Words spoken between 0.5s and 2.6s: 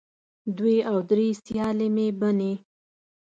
دوې او درې سیالې مې بنې